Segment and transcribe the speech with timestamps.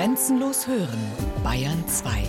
[0.00, 0.98] Grenzenlos hören,
[1.44, 2.22] Bayern 2.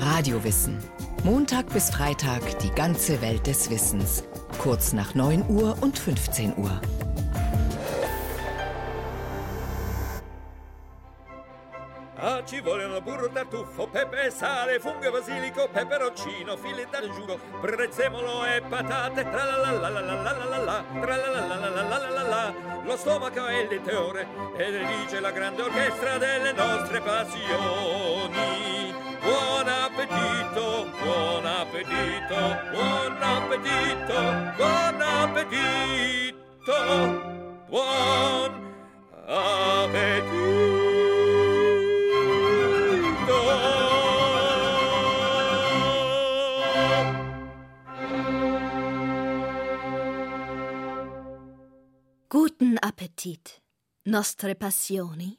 [0.00, 0.78] Radiowissen.
[1.24, 4.22] Montag bis Freitag die ganze Welt des Wissens.
[4.58, 6.80] Kurz nach 9 Uhr und 15 Uhr.
[12.20, 18.60] Ah, ci vogliono burro, tartufo, pepe e sale, funghe, basilico, peperoncino, fili d'asciugo, prezzemolo e
[18.60, 21.70] patate, tra la la la la la la la la, tra la la la la
[21.70, 22.54] la la la la,
[22.88, 24.26] lo stomaco è il teore
[24.56, 28.94] e dirige la grande orchestra delle nostre passioni.
[29.20, 34.14] Buon appetito, buon appetito, buon appetito,
[34.56, 36.72] buon appetito,
[53.18, 53.60] Appetit.
[54.04, 55.38] Nostre Passioni.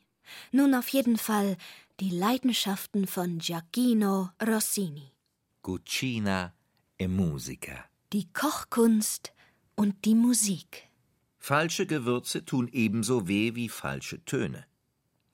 [0.52, 1.56] Nun auf jeden Fall
[2.02, 5.14] die Leidenschaften von Giacchino Rossini.
[5.62, 6.54] Cucina
[6.98, 7.86] e musica.
[8.12, 9.34] Die Kochkunst
[9.76, 10.90] und die Musik.
[11.38, 14.66] Falsche Gewürze tun ebenso weh wie falsche Töne.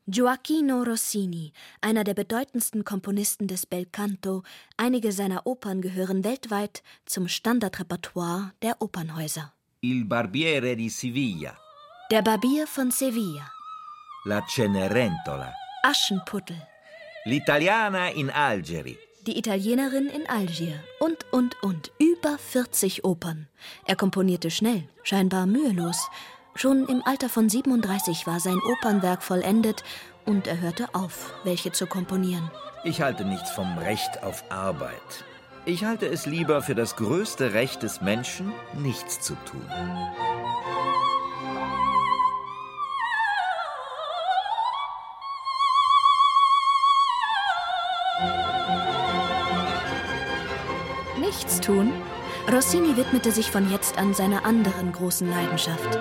[0.08, 1.52] Gioacchino Rossini,
[1.82, 4.44] einer der bedeutendsten Komponisten des Belcanto,
[4.78, 9.52] einige seiner Opern gehören weltweit zum Standardrepertoire der Opernhäuser.
[9.82, 11.58] Il barbiere di Siviglia,
[12.12, 13.52] Der Barbier von Sevilla,
[14.26, 16.56] La Cenerentola, Aschenputtel,
[17.26, 21.92] L'Italiana in Algeri, die Italienerin in Algier und, und, und.
[21.98, 23.48] Über 40 Opern.
[23.86, 25.98] Er komponierte schnell, scheinbar mühelos.
[26.54, 29.84] Schon im Alter von 37 war sein Opernwerk vollendet
[30.26, 32.52] und er hörte auf, welche zu komponieren.
[32.84, 35.26] Ich halte nichts vom Recht auf Arbeit.
[35.66, 39.68] Ich halte es lieber für das größte Recht des Menschen, nichts zu tun.
[51.66, 51.92] Tun?
[52.52, 56.00] Rossini widmete sich von jetzt an seiner anderen großen Leidenschaft.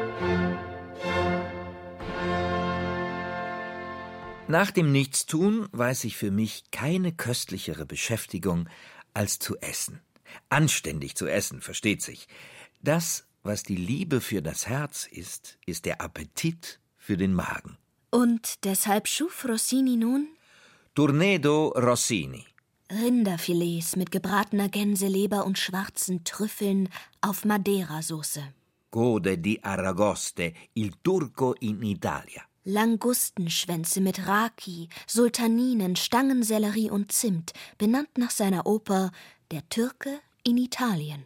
[4.47, 8.69] Nach dem Nichtstun weiß ich für mich keine köstlichere Beschäftigung
[9.15, 10.01] als zu essen.
[10.51, 12.29] Anständig zu essen, versteht sich.
[12.83, 17.79] Das, was die Liebe für das Herz ist, ist der Appetit für den Magen.
[18.11, 20.29] Und deshalb schuf Rossini nun
[20.95, 22.45] Tornedo Rossini.
[22.91, 26.89] Rinderfilets mit gebratener Gänseleber und schwarzen Trüffeln
[27.21, 28.43] auf Madeira-Soße.
[28.91, 32.43] Gode di Aragoste, il Turco in Italia.
[32.65, 39.11] Langustenschwänze mit Raki, Sultaninen, Stangensellerie und Zimt, benannt nach seiner Oper
[39.51, 41.25] Der Türke in Italien.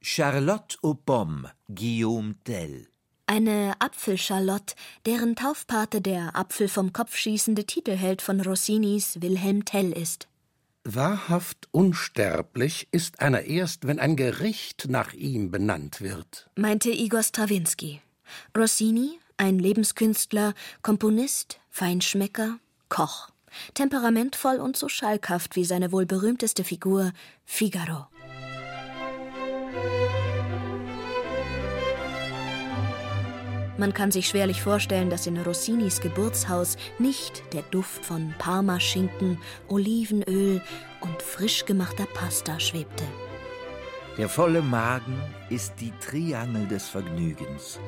[0.00, 2.88] Charlotte aux Pommes, Guillaume Tell.
[3.26, 10.27] Eine Apfelschalotte, deren Taufpate der Apfel vom Kopf schießende Titelheld von Rossinis Wilhelm Tell ist.
[10.90, 16.48] Wahrhaft unsterblich ist einer erst, wenn ein Gericht nach ihm benannt wird.
[16.56, 18.00] meinte Igor Strawinski.
[18.56, 23.28] Rossini, ein Lebenskünstler, Komponist, Feinschmecker, Koch.
[23.74, 27.12] Temperamentvoll und so schalkhaft wie seine wohl berühmteste Figur
[27.44, 28.06] Figaro.
[33.78, 40.60] Man kann sich schwerlich vorstellen, dass in Rossinis Geburtshaus nicht der Duft von Parmaschinken, Olivenöl
[41.00, 43.04] und frisch gemachter Pasta schwebte.
[44.18, 45.16] Der volle Magen
[45.48, 47.78] ist die Triangel des Vergnügens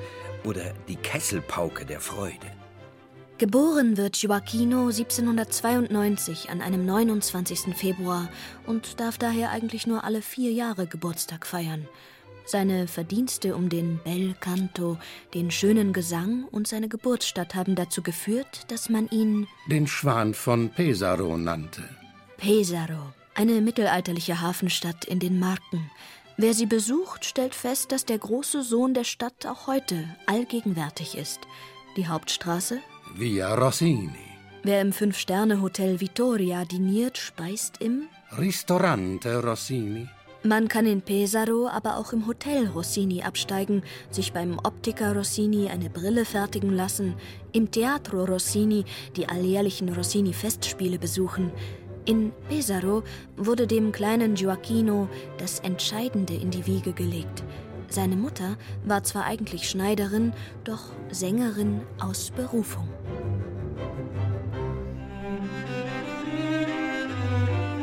[0.44, 2.46] oder die Kesselpauke der Freude.
[3.38, 7.74] Geboren wird Gioacchino 1792 an einem 29.
[7.74, 8.28] Februar
[8.64, 11.88] und darf daher eigentlich nur alle vier Jahre Geburtstag feiern.
[12.44, 14.98] Seine Verdienste um den Bel Canto,
[15.34, 20.70] den schönen Gesang und seine Geburtsstadt haben dazu geführt, dass man ihn Den Schwan von
[20.70, 21.82] Pesaro nannte.
[22.38, 25.90] Pesaro, eine mittelalterliche Hafenstadt in den Marken.
[26.36, 31.40] Wer sie besucht, stellt fest, dass der große Sohn der Stadt auch heute allgegenwärtig ist.
[31.96, 32.78] Die Hauptstraße?
[33.14, 34.10] Via Rossini.
[34.62, 38.08] Wer im Fünf-Sterne-Hotel Vittoria diniert, speist im
[38.38, 40.08] Ristorante Rossini.
[40.42, 45.90] Man kann in Pesaro aber auch im Hotel Rossini absteigen, sich beim Optiker Rossini eine
[45.90, 47.14] Brille fertigen lassen,
[47.52, 51.52] im Teatro Rossini die alljährlichen Rossini-Festspiele besuchen.
[52.06, 53.02] In Pesaro
[53.36, 57.44] wurde dem kleinen Gioacchino das Entscheidende in die Wiege gelegt.
[57.90, 60.32] Seine Mutter war zwar eigentlich Schneiderin,
[60.64, 62.88] doch Sängerin aus Berufung.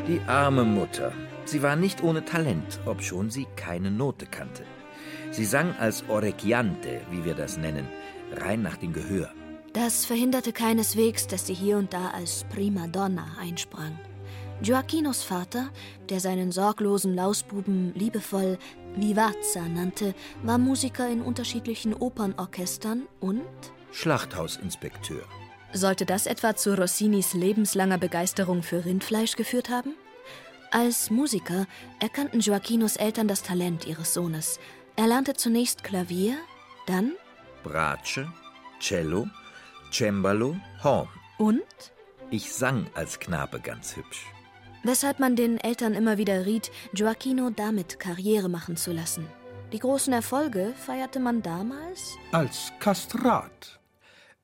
[0.07, 1.11] Die arme Mutter.
[1.47, 4.65] Sie war nicht ohne Talent, obschon sie keine Note kannte.
[5.31, 7.87] Sie sang als Orecchiante, wie wir das nennen,
[8.33, 9.31] rein nach dem Gehör.
[9.71, 13.97] Das verhinderte keineswegs, dass sie hier und da als Prima Donna einsprang.
[14.61, 15.69] Gioacchinos Vater,
[16.09, 18.57] der seinen sorglosen Lausbuben liebevoll
[18.97, 23.45] Vivazza nannte, war Musiker in unterschiedlichen Opernorchestern und
[23.93, 25.23] Schlachthausinspekteur.
[25.71, 29.95] Sollte das etwa zu Rossinis lebenslanger Begeisterung für Rindfleisch geführt haben?
[30.71, 31.65] Als Musiker
[32.01, 34.59] erkannten Gioacchinos Eltern das Talent ihres Sohnes.
[34.95, 36.35] Er lernte zunächst Klavier,
[36.85, 37.13] dann
[37.63, 38.31] Bratsche,
[38.79, 39.27] Cello,
[39.91, 41.07] Cembalo, Horn.
[41.37, 41.61] und
[42.29, 44.25] Ich sang als Knabe ganz hübsch.
[44.83, 49.25] weshalb man den Eltern immer wieder riet, Gioacchino damit Karriere machen zu lassen.
[49.73, 53.79] Die großen Erfolge feierte man damals Als Kastrat.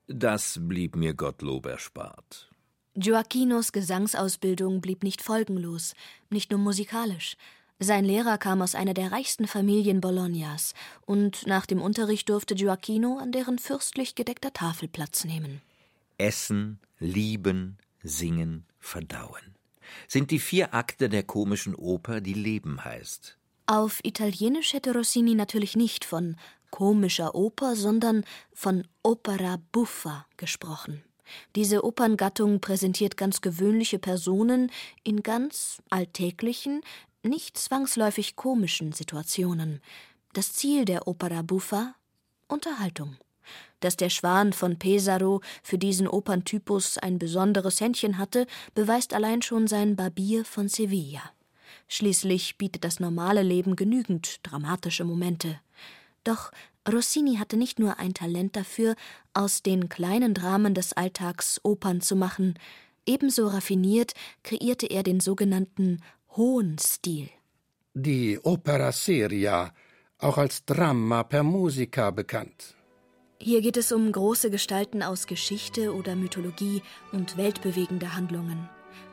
[0.06, 2.50] Das blieb mir Gottlob erspart.
[2.96, 5.94] Gioacchinos Gesangsausbildung blieb nicht folgenlos,
[6.30, 7.36] nicht nur musikalisch.
[7.80, 10.74] Sein Lehrer kam aus einer der reichsten Familien Bolognas,
[11.04, 15.60] und nach dem Unterricht durfte Gioacchino an deren fürstlich gedeckter Tafel Platz nehmen.
[16.18, 19.56] Essen, lieben, singen, verdauen.
[20.06, 23.36] Sind die vier Akte der komischen Oper, die Leben heißt.
[23.66, 26.36] Auf Italienisch hätte Rossini natürlich nicht von
[26.70, 31.02] komischer Oper, sondern von Opera buffa gesprochen.
[31.56, 34.70] Diese Operngattung präsentiert ganz gewöhnliche Personen
[35.02, 36.82] in ganz alltäglichen,
[37.22, 39.80] nicht zwangsläufig komischen Situationen.
[40.32, 41.94] Das Ziel der Opera buffa
[42.48, 43.16] Unterhaltung.
[43.80, 49.66] Dass der Schwan von Pesaro für diesen Operntypus ein besonderes Händchen hatte, beweist allein schon
[49.66, 51.22] sein Barbier von Sevilla.
[51.88, 55.60] Schließlich bietet das normale Leben genügend dramatische Momente.
[56.24, 56.50] Doch
[56.90, 58.94] Rossini hatte nicht nur ein Talent dafür,
[59.32, 62.58] aus den kleinen Dramen des Alltags Opern zu machen,
[63.06, 66.00] ebenso raffiniert kreierte er den sogenannten
[66.36, 67.28] hohen Stil.
[67.94, 69.72] Die Opera seria,
[70.18, 72.74] auch als Drama per musica bekannt.
[73.40, 76.82] Hier geht es um große Gestalten aus Geschichte oder Mythologie
[77.12, 78.68] und weltbewegende Handlungen.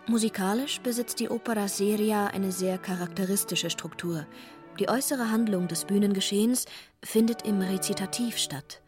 [0.07, 4.25] Musikalisch besitzt die Opera seria eine sehr charakteristische Struktur.
[4.79, 6.65] Die äußere Handlung des Bühnengeschehens
[7.03, 8.81] findet im Rezitativ statt.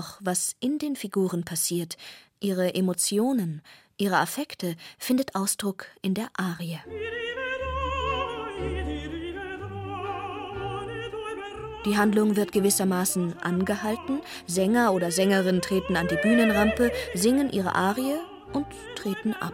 [0.00, 1.98] Doch was in den Figuren passiert,
[2.40, 3.60] ihre Emotionen,
[3.98, 6.78] ihre Affekte, findet Ausdruck in der Arie.
[11.84, 18.16] Die Handlung wird gewissermaßen angehalten, Sänger oder Sängerin treten an die Bühnenrampe, singen ihre Arie
[18.54, 19.52] und treten ab.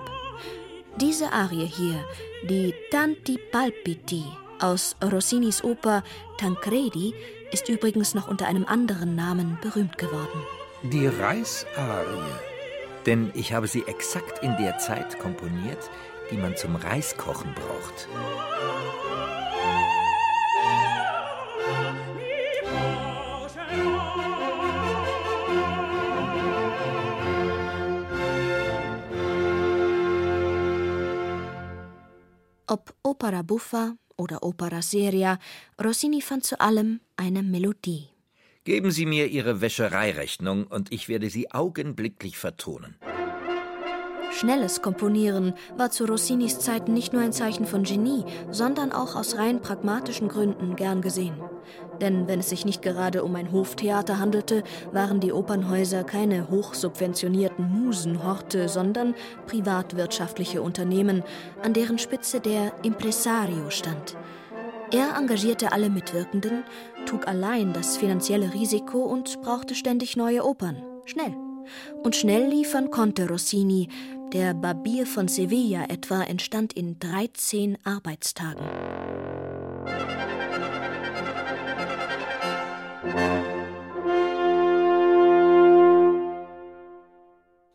[1.01, 2.05] Diese Arie hier,
[2.49, 4.23] die Tanti Palpiti
[4.61, 6.05] aus Rossinis Oper
[6.39, 7.15] Tancredi,
[7.53, 10.43] ist übrigens noch unter einem anderen Namen berühmt geworden.
[10.83, 12.33] Die Reisarie.
[13.07, 15.91] Denn ich habe sie exakt in der Zeit komponiert,
[16.31, 18.09] die man zum Reiskochen braucht.
[32.69, 35.39] Ob Opera buffa oder Opera seria,
[35.83, 38.09] Rossini fand zu allem eine Melodie.
[38.65, 42.97] Geben Sie mir Ihre Wäschereirechnung und ich werde sie augenblicklich vertonen.
[44.33, 49.37] Schnelles Komponieren war zu Rossinis Zeiten nicht nur ein Zeichen von Genie, sondern auch aus
[49.37, 51.41] rein pragmatischen Gründen gern gesehen.
[52.01, 54.63] Denn wenn es sich nicht gerade um ein Hoftheater handelte,
[54.93, 59.15] waren die Opernhäuser keine hochsubventionierten Musenhorte, sondern
[59.47, 61.23] privatwirtschaftliche Unternehmen,
[61.63, 64.17] an deren Spitze der Impresario stand.
[64.93, 66.63] Er engagierte alle Mitwirkenden,
[67.07, 70.83] trug allein das finanzielle Risiko und brauchte ständig neue Opern.
[71.07, 71.35] Schnell.
[72.05, 73.89] Und schnell liefern konnte Rossini.
[74.33, 78.65] Der Barbier von Sevilla etwa entstand in 13 Arbeitstagen.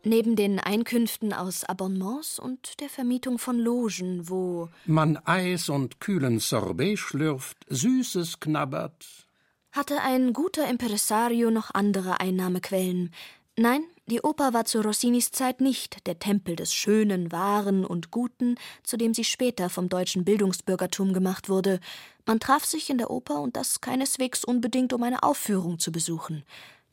[0.03, 6.39] Neben den Einkünften aus Abonnements und der Vermietung von Logen, wo Man Eis und kühlen
[6.39, 9.05] Sorbet schlürft, Süßes knabbert.
[9.71, 13.13] hatte ein guter Impresario noch andere Einnahmequellen.
[13.57, 18.55] Nein, die Oper war zu Rossinis Zeit nicht der Tempel des Schönen, Wahren und Guten,
[18.83, 21.79] zu dem sie später vom deutschen Bildungsbürgertum gemacht wurde.
[22.25, 26.43] Man traf sich in der Oper und das keineswegs unbedingt, um eine Aufführung zu besuchen.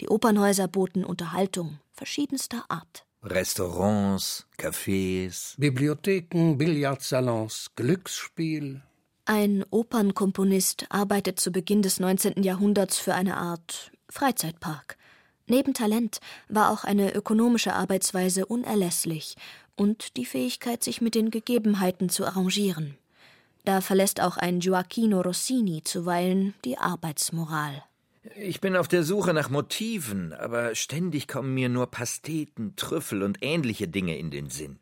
[0.00, 3.04] Die Opernhäuser boten Unterhaltung verschiedenster Art.
[3.22, 5.54] Restaurants, Cafés.
[5.58, 8.82] Bibliotheken, Billardsalons, Glücksspiel.
[9.24, 12.42] Ein Opernkomponist arbeitet zu Beginn des 19.
[12.42, 14.97] Jahrhunderts für eine Art Freizeitpark.
[15.48, 19.34] Neben Talent war auch eine ökonomische Arbeitsweise unerlässlich
[19.76, 22.98] und die Fähigkeit, sich mit den Gegebenheiten zu arrangieren.
[23.64, 27.82] Da verlässt auch ein Gioacchino Rossini zuweilen die Arbeitsmoral.
[28.36, 33.38] Ich bin auf der Suche nach Motiven, aber ständig kommen mir nur Pasteten, Trüffel und
[33.40, 34.78] ähnliche Dinge in den Sinn.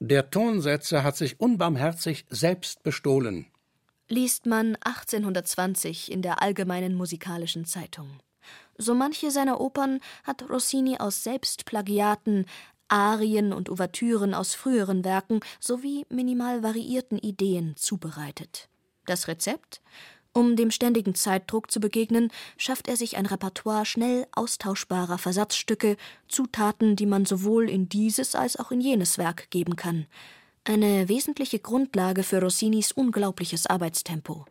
[0.00, 3.46] Der Tonsetzer hat sich unbarmherzig selbst bestohlen.
[4.08, 8.08] Liest man 1820 in der Allgemeinen Musikalischen Zeitung.
[8.78, 12.46] So manche seiner Opern hat Rossini aus Selbstplagiaten,
[12.86, 18.68] Arien und Ouvertüren aus früheren Werken sowie minimal variierten Ideen zubereitet.
[19.04, 19.82] Das Rezept?
[20.32, 25.96] Um dem ständigen Zeitdruck zu begegnen, schafft er sich ein Repertoire schnell austauschbarer Versatzstücke,
[26.28, 30.06] Zutaten, die man sowohl in dieses als auch in jenes Werk geben kann.
[30.64, 34.44] Eine wesentliche Grundlage für Rossinis unglaubliches Arbeitstempo.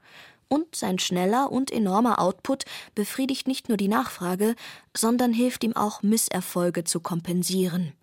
[0.49, 2.63] Und sein schneller und enormer Output
[2.95, 4.55] befriedigt nicht nur die Nachfrage,
[4.95, 7.93] sondern hilft ihm auch, Misserfolge zu kompensieren.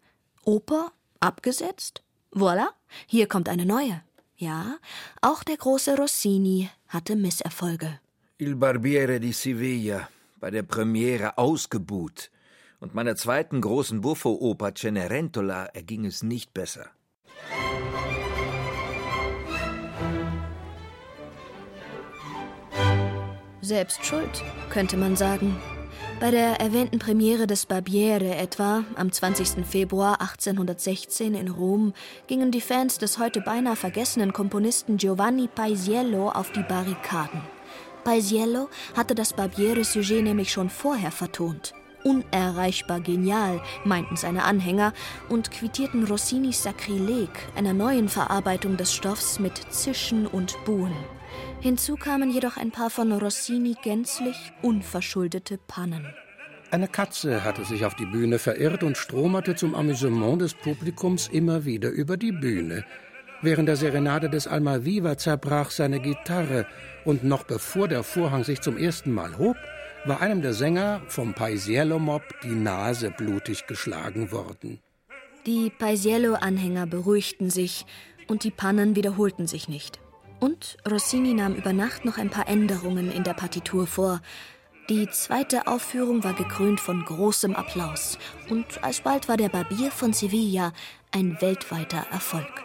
[0.44, 2.02] Oper abgesetzt?
[2.32, 2.68] Voilà,
[3.06, 4.02] hier kommt eine neue.
[4.36, 4.78] Ja,
[5.22, 8.00] auch der große Rossini hatte Misserfolge.
[8.38, 10.08] Il Barbiere di Siviglia,
[10.40, 12.30] bei der Premiere ausgebuht.
[12.80, 16.90] Und meiner zweiten großen Buffo-Oper Cenerentola erging es nicht besser.
[23.64, 25.56] Selbst schuld, könnte man sagen.
[26.20, 29.64] Bei der erwähnten Premiere des Barbiere etwa am 20.
[29.66, 31.94] Februar 1816 in Rom
[32.26, 37.40] gingen die Fans des heute beinahe vergessenen Komponisten Giovanni Paisiello auf die Barrikaden.
[38.04, 41.72] Paisiello hatte das Barbiere-Sujet nämlich schon vorher vertont.
[42.04, 44.92] Unerreichbar genial, meinten seine Anhänger
[45.30, 50.92] und quittierten Rossinis Sakrileg, einer neuen Verarbeitung des Stoffs, mit Zischen und Buhen.
[51.60, 56.06] Hinzu kamen jedoch ein paar von Rossini gänzlich unverschuldete Pannen.
[56.70, 61.64] Eine Katze hatte sich auf die Bühne verirrt und stromerte zum Amüsement des Publikums immer
[61.64, 62.84] wieder über die Bühne.
[63.42, 66.66] Während der Serenade des Almaviva zerbrach seine Gitarre
[67.04, 69.56] und noch bevor der Vorhang sich zum ersten Mal hob,
[70.04, 74.80] war einem der Sänger vom Paisiello-Mob die Nase blutig geschlagen worden.
[75.46, 77.86] Die Paisiello-Anhänger beruhigten sich
[78.28, 80.00] und die Pannen wiederholten sich nicht.
[80.40, 84.20] Und Rossini nahm über Nacht noch ein paar Änderungen in der Partitur vor.
[84.90, 88.18] Die zweite Aufführung war gekrönt von großem Applaus.
[88.50, 90.72] Und alsbald war der Barbier von Sevilla
[91.10, 92.62] ein weltweiter Erfolg.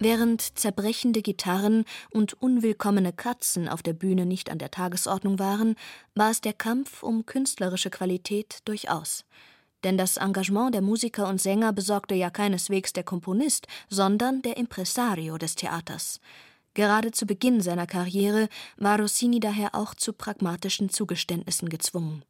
[0.00, 5.74] Während zerbrechende Gitarren und unwillkommene Katzen auf der Bühne nicht an der Tagesordnung waren,
[6.14, 9.24] war es der Kampf um künstlerische Qualität durchaus.
[9.84, 15.36] Denn das Engagement der Musiker und Sänger besorgte ja keineswegs der Komponist, sondern der Impresario
[15.36, 16.20] des Theaters.
[16.74, 22.22] Gerade zu Beginn seiner Karriere war Rossini daher auch zu pragmatischen Zugeständnissen gezwungen.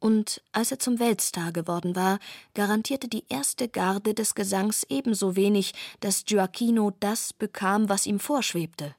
[0.00, 2.18] Und als er zum Weltstar geworden war,
[2.54, 8.94] garantierte die erste Garde des Gesangs ebenso wenig, dass Gioacchino das bekam, was ihm vorschwebte.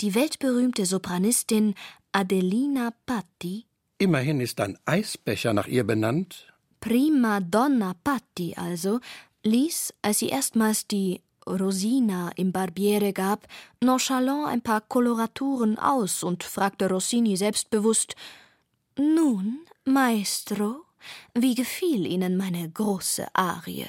[0.00, 1.74] Die weltberühmte Sopranistin
[2.12, 3.66] Adelina Patti
[4.00, 6.52] Immerhin ist ein Eisbecher nach ihr benannt.
[6.78, 9.00] Prima Donna Patti also
[9.42, 13.48] ließ, als sie erstmals die Rosina im Barbiere gab,
[13.82, 18.14] nonchalant ein paar Koloraturen aus und fragte Rossini selbstbewusst
[18.96, 19.60] Nun,
[19.92, 20.84] Maestro,
[21.34, 23.86] wie gefiel Ihnen meine große Arie?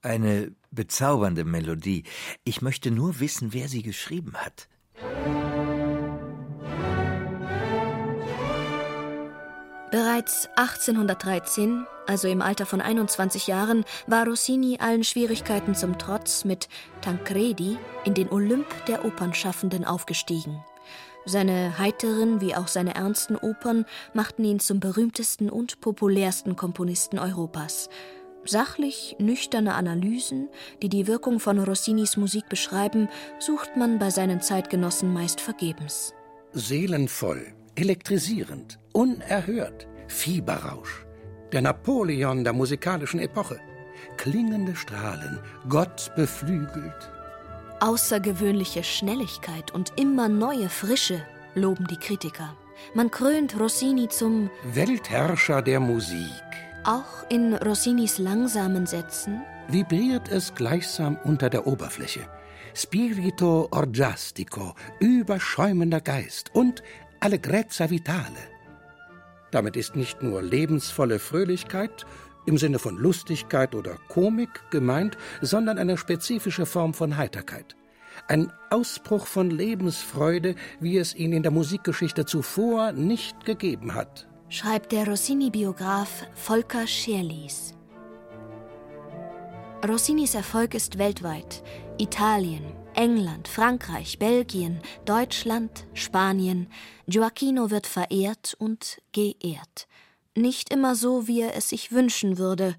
[0.00, 2.04] Eine bezaubernde Melodie.
[2.44, 4.68] Ich möchte nur wissen, wer sie geschrieben hat.
[9.90, 16.70] Bereits 1813, also im Alter von 21 Jahren, war Rossini allen Schwierigkeiten zum Trotz mit
[17.02, 20.64] Tancredi in den Olymp der Opernschaffenden aufgestiegen.
[21.24, 27.88] Seine heiteren wie auch seine ernsten Opern machten ihn zum berühmtesten und populärsten Komponisten Europas.
[28.44, 30.48] Sachlich nüchterne Analysen,
[30.82, 36.12] die die Wirkung von Rossinis Musik beschreiben, sucht man bei seinen Zeitgenossen meist vergebens.
[36.52, 41.06] Seelenvoll, elektrisierend, unerhört, Fieberrausch.
[41.52, 43.60] Der Napoleon der musikalischen Epoche.
[44.16, 45.38] Klingende Strahlen,
[45.68, 47.10] Gott beflügelt,
[47.82, 51.20] Außergewöhnliche Schnelligkeit und immer neue Frische
[51.56, 52.54] loben die Kritiker.
[52.94, 56.44] Man krönt Rossini zum Weltherrscher der Musik.
[56.84, 62.20] Auch in Rossinis langsamen Sätzen vibriert es gleichsam unter der Oberfläche.
[62.72, 66.84] Spirito orgiastico, überschäumender Geist und
[67.18, 68.52] Allegrezza vitale.
[69.50, 72.06] Damit ist nicht nur lebensvolle Fröhlichkeit
[72.46, 77.76] im Sinne von Lustigkeit oder Komik gemeint, sondern eine spezifische Form von Heiterkeit.
[78.28, 84.28] Ein Ausbruch von Lebensfreude, wie es ihn in der Musikgeschichte zuvor nicht gegeben hat.
[84.48, 87.74] Schreibt der Rossini-Biograf Volker Scherlies.
[89.86, 91.64] Rossinis Erfolg ist weltweit.
[91.98, 92.62] Italien,
[92.94, 96.68] England, Frankreich, Belgien, Deutschland, Spanien.
[97.08, 99.88] Gioacchino wird verehrt und geehrt.
[100.36, 102.74] Nicht immer so, wie er es sich wünschen würde.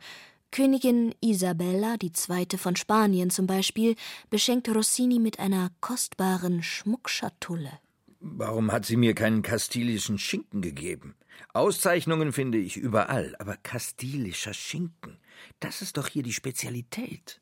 [0.51, 2.57] Königin Isabella II.
[2.57, 3.95] von Spanien zum Beispiel
[4.29, 7.71] beschenkte Rossini mit einer kostbaren Schmuckschatulle.
[8.19, 11.15] Warum hat sie mir keinen kastilischen Schinken gegeben?
[11.53, 15.17] Auszeichnungen finde ich überall, aber kastilischer Schinken,
[15.59, 17.41] das ist doch hier die Spezialität.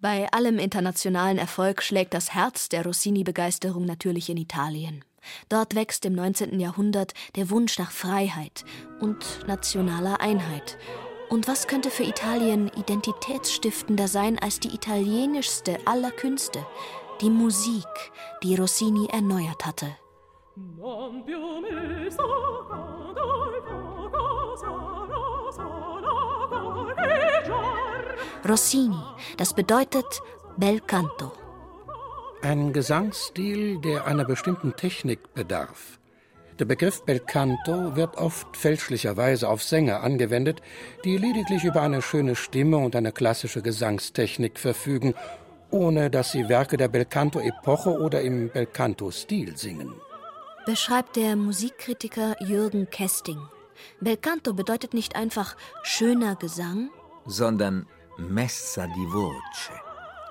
[0.00, 5.04] Bei allem internationalen Erfolg schlägt das Herz der Rossini-Begeisterung natürlich in Italien.
[5.48, 6.58] Dort wächst im 19.
[6.60, 8.64] Jahrhundert der Wunsch nach Freiheit
[9.00, 10.78] und nationaler Einheit.
[11.30, 16.64] Und was könnte für Italien identitätsstiftender sein als die italienischste aller Künste,
[17.20, 17.86] die Musik,
[18.42, 19.96] die Rossini erneuert hatte?
[28.46, 29.02] Rossini,
[29.38, 30.22] das bedeutet
[30.56, 31.32] Bel Canto.
[32.44, 35.98] Ein Gesangsstil, der einer bestimmten Technik bedarf.
[36.58, 40.60] Der Begriff Belcanto wird oft fälschlicherweise auf Sänger angewendet,
[41.06, 45.14] die lediglich über eine schöne Stimme und eine klassische Gesangstechnik verfügen,
[45.70, 49.94] ohne dass sie Werke der Belcanto-Epoche oder im Belcanto-Stil singen.
[50.66, 53.40] Beschreibt der Musikkritiker Jürgen Kesting.
[54.02, 56.90] Belcanto bedeutet nicht einfach schöner Gesang,
[57.24, 57.86] sondern
[58.18, 59.83] Messa di voce.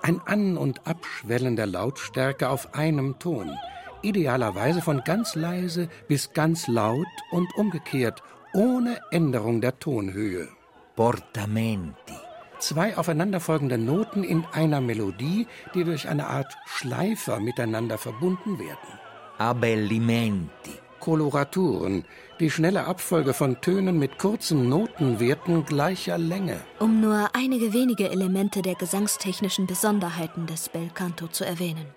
[0.03, 3.57] Ein An- und Abschwellen der Lautstärke auf einem Ton–
[4.03, 8.21] idealerweise von ganz leise bis ganz laut und umgekehrt,
[8.53, 10.49] ohne Änderung der Tonhöhe.
[10.95, 12.13] Portamenti.
[12.59, 18.99] Zwei aufeinanderfolgende Noten in einer Melodie, die durch eine Art Schleifer miteinander verbunden werden.
[19.37, 20.82] Abbellimenti.
[21.03, 22.05] Koloraturen,
[22.39, 26.61] die schnelle Abfolge von Tönen mit kurzen Notenwerten gleicher Länge.
[26.79, 31.87] Um nur einige wenige Elemente der gesangstechnischen Besonderheiten des Bel Canto zu erwähnen.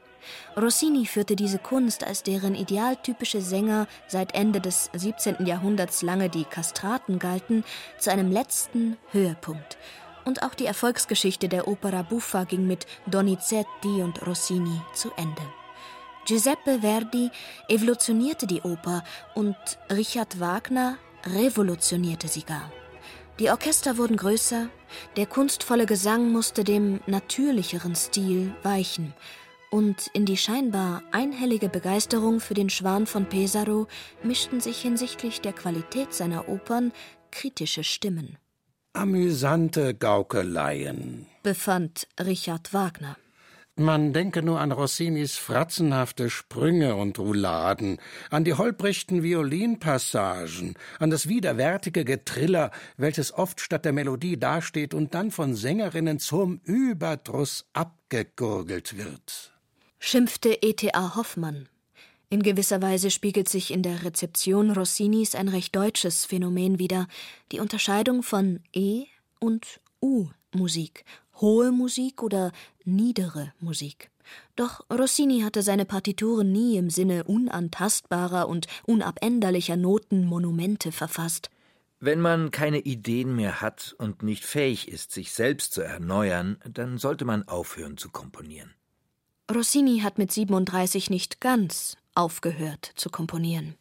[0.60, 5.46] Rossini führte diese Kunst, als deren idealtypische Sänger seit Ende des 17.
[5.46, 7.62] Jahrhunderts lange die Kastraten galten,
[8.00, 9.78] zu einem letzten Höhepunkt.
[10.24, 15.42] Und auch die Erfolgsgeschichte der Opera Buffa ging mit Donizetti und Rossini zu Ende.
[16.26, 17.30] Giuseppe Verdi
[17.68, 19.04] evolutionierte die Oper
[19.36, 19.56] und
[19.90, 22.72] Richard Wagner revolutionierte sie gar.
[23.38, 24.68] Die Orchester wurden größer,
[25.16, 29.14] der kunstvolle Gesang musste dem natürlicheren Stil weichen,
[29.70, 33.86] und in die scheinbar einhellige Begeisterung für den Schwan von Pesaro
[34.24, 36.92] mischten sich hinsichtlich der Qualität seiner Opern
[37.30, 38.36] kritische Stimmen.
[38.94, 43.16] Amüsante Gaukeleien, befand Richard Wagner.
[43.76, 47.98] Man denke nur an Rossinis fratzenhafte Sprünge und Rouladen,
[48.30, 55.14] an die holprichten Violinpassagen, an das widerwärtige Getriller, welches oft statt der Melodie dasteht und
[55.14, 59.52] dann von Sängerinnen zum Überdruss abgegurgelt wird
[59.98, 61.16] schimpfte E.T.A.
[61.16, 61.68] Hoffmann.
[62.28, 67.08] In gewisser Weise spiegelt sich in der Rezeption Rossinis ein recht deutsches Phänomen wider,
[67.52, 69.06] die Unterscheidung von E-
[69.40, 71.04] und U-Musik,
[71.40, 72.52] hohe Musik oder
[72.84, 74.10] niedere Musik.
[74.56, 81.50] Doch Rossini hatte seine Partituren nie im Sinne unantastbarer und unabänderlicher Notenmonumente verfasst.
[82.00, 86.98] Wenn man keine Ideen mehr hat und nicht fähig ist, sich selbst zu erneuern, dann
[86.98, 88.74] sollte man aufhören zu komponieren.
[89.52, 93.76] Rossini hat mit 37 nicht ganz aufgehört zu komponieren.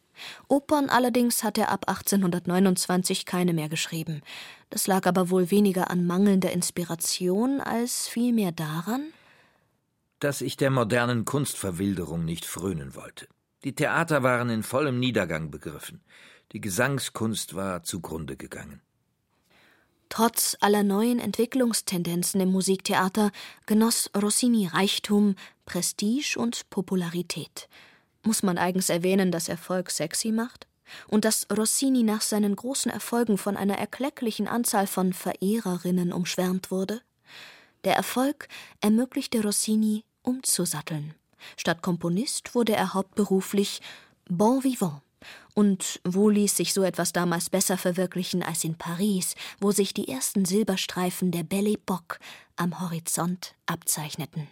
[0.48, 4.22] Opern allerdings hat er ab 1829 keine mehr geschrieben.
[4.70, 9.12] Das lag aber wohl weniger an mangelnder Inspiration als vielmehr daran,
[10.18, 13.28] dass ich der modernen Kunstverwilderung nicht frönen wollte.
[13.64, 16.00] Die Theater waren in vollem Niedergang begriffen.
[16.52, 18.80] Die Gesangskunst war zugrunde gegangen.
[20.08, 23.32] Trotz aller neuen Entwicklungstendenzen im Musiktheater
[23.66, 27.68] genoss Rossini Reichtum, Prestige und Popularität.
[28.26, 30.66] Muss man eigens erwähnen, dass Erfolg sexy macht?
[31.06, 37.02] Und dass Rossini nach seinen großen Erfolgen von einer erklecklichen Anzahl von Verehrerinnen umschwärmt wurde?
[37.84, 38.48] Der Erfolg
[38.80, 41.14] ermöglichte Rossini, umzusatteln.
[41.56, 43.80] Statt Komponist wurde er hauptberuflich
[44.28, 45.02] Bon Vivant.
[45.54, 50.08] Und wo ließ sich so etwas damals besser verwirklichen als in Paris, wo sich die
[50.08, 52.18] ersten Silberstreifen der Belle Époque
[52.56, 54.48] am Horizont abzeichneten?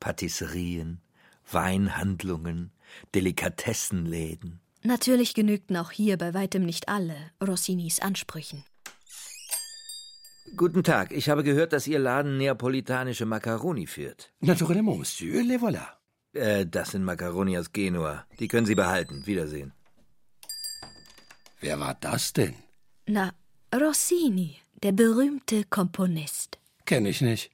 [0.00, 1.00] Patisserien,
[1.50, 2.72] Weinhandlungen,
[3.14, 8.64] Delikatessenläden, Natürlich genügten auch hier bei weitem nicht alle Rossinis Ansprüchen.
[10.56, 14.32] Guten Tag, ich habe gehört, dass Ihr Laden neapolitanische Macaroni führt.
[14.40, 15.86] Naturellement, Monsieur, les voilà.
[16.32, 18.24] Äh, das sind Macaroni aus Genua.
[18.38, 19.26] Die können Sie behalten.
[19.26, 19.72] Wiedersehen.
[21.60, 22.54] Wer war das denn?
[23.06, 23.32] Na,
[23.74, 26.58] Rossini, der berühmte Komponist.
[26.86, 27.50] Kenn ich nicht.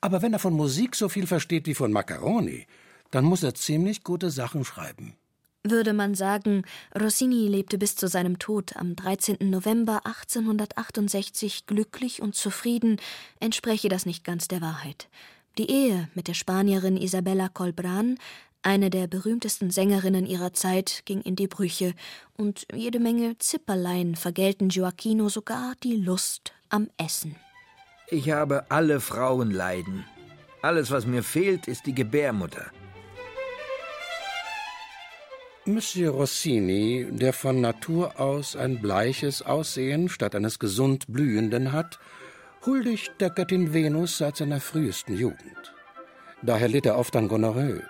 [0.00, 2.66] Aber wenn er von Musik so viel versteht wie von Macaroni,
[3.14, 5.14] dann muss er ziemlich gute Sachen schreiben.
[5.62, 6.64] Würde man sagen,
[7.00, 9.38] Rossini lebte bis zu seinem Tod am 13.
[9.48, 13.00] November 1868 glücklich und zufrieden,
[13.40, 15.08] entspräche das nicht ganz der Wahrheit.
[15.56, 18.18] Die Ehe mit der Spanierin Isabella Colbran,
[18.62, 21.94] eine der berühmtesten Sängerinnen ihrer Zeit, ging in die Brüche,
[22.36, 27.36] und jede Menge Zipperlein vergelten Gioacchino sogar die Lust am Essen.
[28.08, 30.04] Ich habe alle Frauenleiden.
[30.60, 32.70] Alles, was mir fehlt, ist die Gebärmutter.
[35.66, 41.98] Monsieur Rossini, der von Natur aus ein bleiches Aussehen statt eines gesund blühenden hat,
[42.66, 45.74] huldigt der Göttin Venus seit seiner frühesten Jugend.
[46.42, 47.82] Daher litt er oft an Gonorrhoe.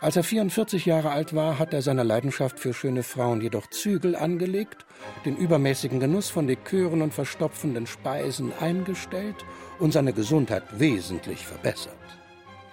[0.00, 4.16] Als er 44 Jahre alt war, hat er seiner Leidenschaft für schöne Frauen jedoch Zügel
[4.16, 4.84] angelegt,
[5.24, 9.44] den übermäßigen Genuss von Likören und verstopfenden Speisen eingestellt
[9.78, 11.94] und seine Gesundheit wesentlich verbessert.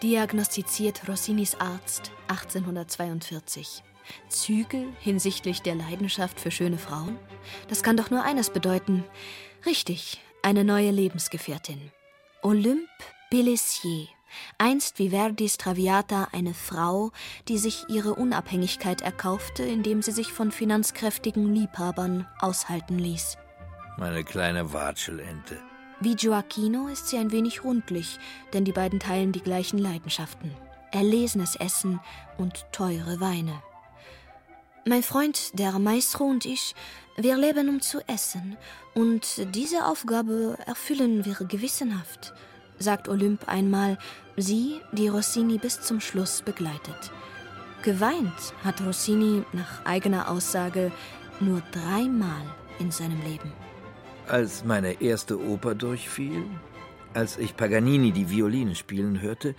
[0.01, 3.83] Diagnostiziert Rossinis Arzt 1842.
[4.29, 7.17] Zügel hinsichtlich der Leidenschaft für schöne Frauen?
[7.67, 9.03] Das kann doch nur eines bedeuten.
[9.65, 11.91] Richtig, eine neue Lebensgefährtin.
[12.41, 12.87] Olympe
[13.29, 14.07] Pelissier.
[14.57, 17.11] Einst wie Verdis Traviata eine Frau,
[17.47, 23.37] die sich ihre Unabhängigkeit erkaufte, indem sie sich von finanzkräftigen Liebhabern aushalten ließ.
[23.97, 25.59] Meine kleine Watschelente.
[25.99, 28.17] Wie Gioacchino ist sie ein wenig rundlich,
[28.53, 30.55] denn die beiden teilen die gleichen Leidenschaften.
[30.91, 31.99] Erlesenes Essen
[32.37, 33.61] und teure Weine.
[34.85, 36.73] Mein Freund, der Maestro und ich,
[37.17, 38.57] wir leben, um zu essen,
[38.93, 42.33] und diese Aufgabe erfüllen wir gewissenhaft,
[42.79, 43.97] sagt Olymp einmal,
[44.37, 47.11] sie, die Rossini bis zum Schluss begleitet.
[47.81, 50.91] Geweint hat Rossini nach eigener Aussage
[51.39, 52.41] nur dreimal
[52.79, 53.51] in seinem Leben.
[54.27, 56.45] Als meine erste Oper durchfiel,
[57.13, 59.55] als ich Paganini die Violine spielen hörte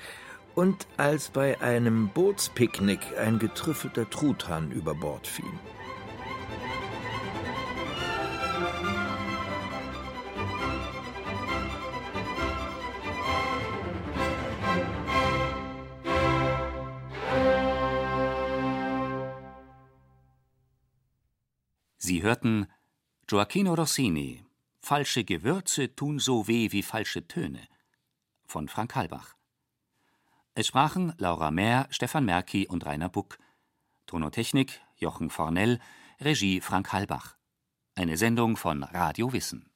[0.61, 5.47] und als bei einem Bootspicknick ein getrüffelter Truthahn über Bord fiel.
[21.97, 22.67] Sie hörten
[23.27, 24.45] Gioacchino Rossini
[24.79, 27.67] Falsche Gewürze tun so weh wie falsche Töne
[28.45, 29.40] von Frank Halbach.
[30.55, 33.39] Es sprachen Laura Mehr, Stefan Merki und Rainer Buck.
[34.07, 35.79] Tonotechnik Jochen Fornell,
[36.21, 37.37] Regie Frank Halbach.
[37.95, 39.70] Eine Sendung von Radio Wissen.